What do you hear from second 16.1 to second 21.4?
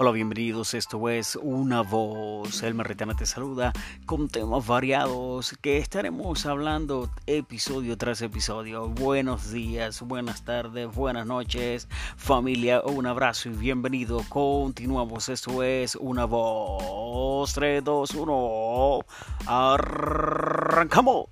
Voz. 3, 2, 1. Arrancamos.